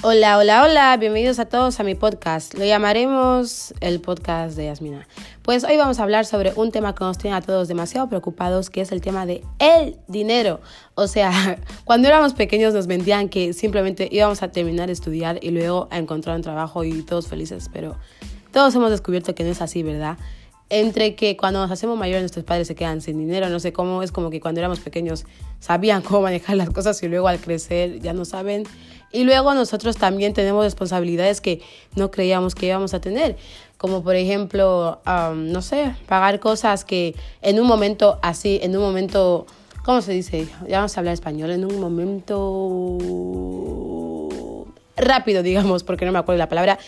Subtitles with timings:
[0.00, 2.54] Hola, hola, hola, bienvenidos a todos a mi podcast.
[2.54, 5.08] Lo llamaremos el podcast de Yasmina.
[5.42, 8.70] Pues hoy vamos a hablar sobre un tema que nos tiene a todos demasiado preocupados,
[8.70, 10.60] que es el tema de el dinero.
[10.94, 15.50] O sea, cuando éramos pequeños nos vendían que simplemente íbamos a terminar de estudiar y
[15.50, 17.96] luego a encontrar un trabajo y todos felices, pero
[18.52, 20.16] todos hemos descubierto que no es así, ¿verdad?
[20.70, 24.02] entre que cuando nos hacemos mayores nuestros padres se quedan sin dinero, no sé cómo,
[24.02, 25.24] es como que cuando éramos pequeños
[25.60, 28.64] sabían cómo manejar las cosas y luego al crecer ya no saben.
[29.10, 31.62] Y luego nosotros también tenemos responsabilidades que
[31.94, 33.36] no creíamos que íbamos a tener,
[33.78, 35.00] como por ejemplo,
[35.34, 39.46] no sé, pagar cosas que en un momento así, en un momento,
[39.84, 40.48] ¿cómo se dice?
[40.68, 42.98] Ya vamos a hablar español, en un momento
[44.96, 46.78] rápido, digamos, porque no me acuerdo la palabra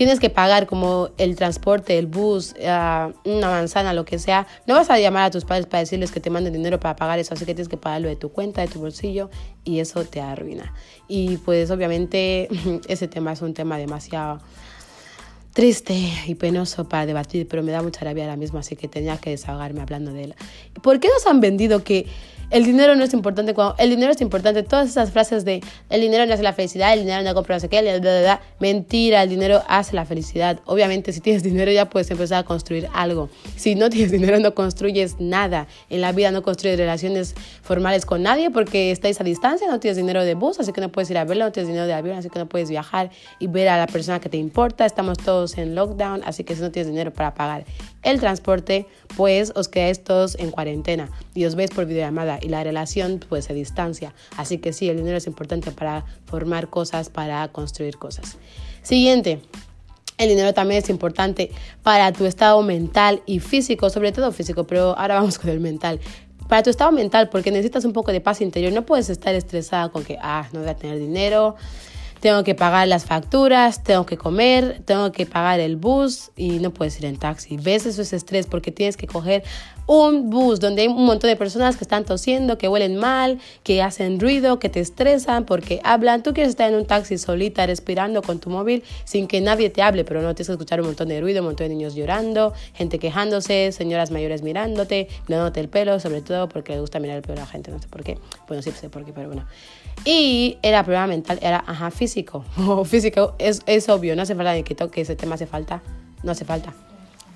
[0.00, 4.72] tienes que pagar como el transporte, el bus, uh, una manzana, lo que sea, no
[4.72, 7.34] vas a llamar a tus padres para decirles que te manden dinero para pagar eso,
[7.34, 9.28] así que tienes que pagarlo de tu cuenta, de tu bolsillo
[9.62, 10.72] y eso te arruina.
[11.06, 12.48] Y pues obviamente
[12.88, 14.40] ese tema es un tema demasiado
[15.52, 15.94] triste
[16.26, 19.30] y penoso para debatir, pero me da mucha rabia ahora mismo, así que tenía que
[19.30, 20.34] desahogarme hablando de él.
[20.82, 22.06] ¿Por qué nos han vendido que
[22.50, 24.64] el dinero no es importante cuando el dinero es importante.
[24.64, 27.60] Todas esas frases de el dinero no hace la felicidad, el dinero no compra no
[27.60, 30.58] sé qué, mentira, el dinero hace la felicidad.
[30.64, 33.28] Obviamente, si tienes dinero ya puedes empezar a construir algo.
[33.54, 35.68] Si no tienes dinero no construyes nada.
[35.90, 39.96] En la vida no construyes relaciones formales con nadie porque estáis a distancia, no tienes
[39.96, 42.16] dinero de bus, así que no puedes ir a verlo, no tienes dinero de avión,
[42.16, 44.84] así que no puedes viajar y ver a la persona que te importa.
[44.84, 47.64] Estamos todos en lockdown, así que si no tienes dinero para pagar
[48.02, 52.62] el transporte, pues os quedáis todos en cuarentena y os veis por videollamada y la
[52.62, 54.14] relación pues se distancia.
[54.36, 58.36] Así que sí, el dinero es importante para formar cosas, para construir cosas.
[58.82, 59.40] Siguiente.
[60.18, 61.50] El dinero también es importante
[61.82, 65.98] para tu estado mental y físico, sobre todo físico, pero ahora vamos con el mental
[66.50, 68.72] para tu estado mental, porque necesitas un poco de paz interior.
[68.72, 71.54] No puedes estar estresada con que, ah, no voy a tener dinero,
[72.20, 76.72] tengo que pagar las facturas, tengo que comer, tengo que pagar el bus y no
[76.72, 77.56] puedes ir en taxi.
[77.56, 77.86] ¿Ves?
[77.86, 79.42] Eso es estrés porque tienes que coger
[79.86, 83.82] un bus donde hay un montón de personas que están tosiendo, que huelen mal, que
[83.82, 86.22] hacen ruido, que te estresan porque hablan.
[86.22, 89.82] Tú quieres estar en un taxi solita, respirando con tu móvil sin que nadie te
[89.82, 92.52] hable, pero no tienes que escuchar un montón de ruido, un montón de niños llorando,
[92.74, 97.22] gente quejándose, señoras mayores mirándote, mirándote el pelo, sobre todo porque les gusta mirar el
[97.22, 98.18] pelo a la gente, no sé por qué.
[98.46, 99.46] Bueno, sí sé por qué, pero bueno.
[100.04, 102.09] Y era problema mental, era, ajá, físico.
[102.84, 105.82] físico es, es obvio, no hace falta que toque ese tema, hace falta,
[106.22, 106.74] no hace falta.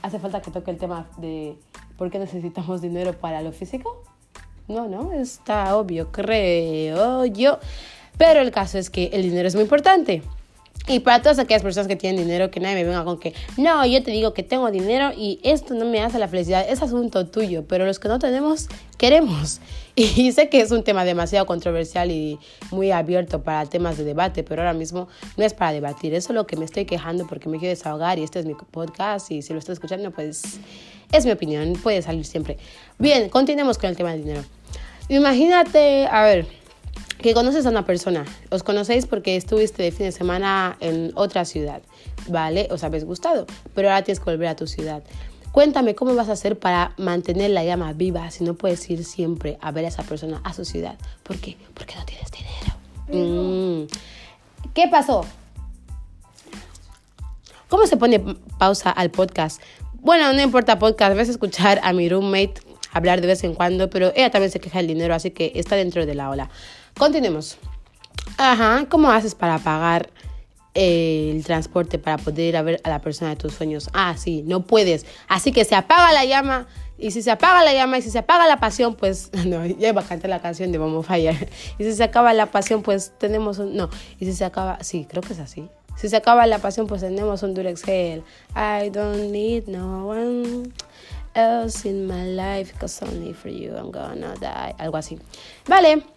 [0.03, 1.57] Hace falta que toque el tema de
[1.97, 4.03] por qué necesitamos dinero para lo físico.
[4.69, 7.59] No, no, está obvio, creo yo.
[8.17, 10.23] Pero el caso es que el dinero es muy importante.
[10.87, 13.87] Y para todas aquellas personas que tienen dinero, que nadie me venga con que, no,
[13.87, 17.27] yo te digo que tengo dinero y esto no me hace la felicidad, es asunto
[17.27, 18.69] tuyo, pero los que no tenemos,
[18.99, 19.61] queremos.
[19.97, 22.41] Y sé que es un tema demasiado controversial y
[22.73, 25.07] muy abierto para temas de debate, pero ahora mismo
[25.37, 28.19] no es para debatir, eso es lo que me estoy quejando porque me quiero desahogar
[28.19, 30.59] y este es mi podcast y si lo estás escuchando, pues
[31.13, 32.59] es mi opinión, puede salir siempre.
[32.99, 34.43] Bien, continuemos con el tema del dinero.
[35.09, 36.47] Imagínate, a ver,
[37.25, 41.47] que conoces a una persona, os conocéis porque estuviste de fin de semana en otra
[41.47, 41.81] ciudad,
[42.29, 42.69] ¿vale?
[42.71, 45.03] Os habéis gustado, pero ahora tienes que volver a tu ciudad.
[45.51, 49.57] Cuéntame cómo vas a hacer para mantener la llama viva si no puedes ir siempre
[49.63, 50.99] a ver a esa persona a su ciudad.
[51.23, 51.57] ¿Por qué?
[51.73, 53.87] Porque no tienes dinero.
[53.87, 53.87] Mm.
[54.75, 55.25] ¿Qué pasó?
[57.71, 58.21] ¿Cómo se pone
[58.59, 59.63] pausa al podcast?
[59.95, 62.61] Bueno, no importa podcast, vas a escuchar a mi roommate
[62.93, 65.75] hablar de vez en cuando, pero ella también se queja del dinero, así que está
[65.75, 66.51] dentro de la ola.
[66.99, 67.59] Continuemos.
[68.39, 70.11] Ajá, ¿cómo haces para pagar
[70.75, 73.91] el transporte para poder ir a ver a la persona de tus sueños?
[73.93, 75.07] Ah, sí, no puedes.
[75.29, 76.67] Así que se apaga la llama.
[76.97, 79.89] Y si se apaga la llama y si se apaga la pasión, pues no, ya
[79.89, 81.49] iba a cantar la canción de Momo Fire.
[81.79, 83.77] Y si se acaba la pasión, pues tenemos un.
[83.77, 83.91] No,
[84.21, 84.79] y si se acaba.
[84.83, 85.69] Sí, creo que es así.
[85.97, 88.25] Si se acaba la pasión, pues tenemos un Durex Gel.
[88.57, 90.73] I don't need no one
[91.35, 94.75] else in my life, cause only for you I'm gonna die.
[94.79, 95.19] Algo así.
[95.67, 96.14] Vale.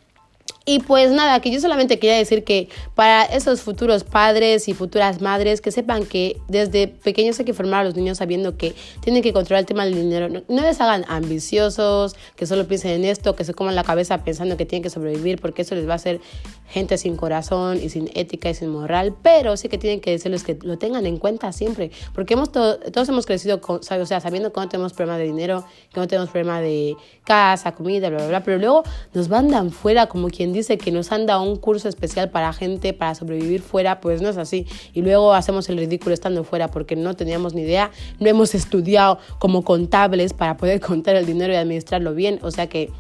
[0.70, 5.22] Y pues nada, que yo solamente quería decir que para esos futuros padres y futuras
[5.22, 9.24] madres que sepan que desde pequeños hay que formar a los niños sabiendo que tienen
[9.24, 10.28] que controlar el tema del dinero.
[10.28, 14.58] No, les hagan ambiciosos, que solo piensen en esto, que se coman la cabeza pensando
[14.58, 16.20] que tienen que sobrevivir porque eso les va a hacer
[16.68, 19.16] gente sin corazón y sin ética y sin moral.
[19.24, 23.08] Pero sí que tienen que decirles que lo tengan en cuenta siempre porque hemos todos
[23.08, 25.64] hemos crecido con, o sea, sabiendo que no tenemos problema de dinero,
[25.94, 28.44] que no tenemos problema de casa, comida, bla, bla, bla.
[28.44, 32.30] Pero luego nos mandan fuera como quien dice que nos han dado un curso especial
[32.30, 34.66] para gente para sobrevivir fuera, pues no es así.
[34.94, 39.20] Y luego hacemos el ridículo estando fuera porque no teníamos ni idea, no hemos estudiado
[39.40, 42.40] como contables para poder contar el dinero y administrarlo bien.
[42.42, 42.92] O sea que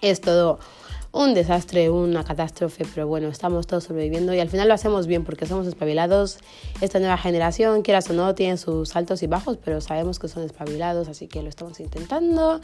[0.00, 0.58] es todo
[1.12, 5.24] un desastre, una catástrofe, pero bueno, estamos todos sobreviviendo y al final lo hacemos bien
[5.24, 6.38] porque somos espabilados.
[6.80, 10.42] Esta nueva generación, quieras o no, tiene sus altos y bajos, pero sabemos que son
[10.42, 12.60] espabilados, así que lo estamos intentando.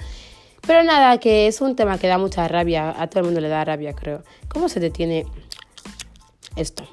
[0.66, 3.48] Pero nada, que es un tema que da mucha rabia, a todo el mundo le
[3.48, 4.22] da rabia, creo.
[4.48, 5.26] ¿Cómo se detiene
[6.56, 6.86] esto?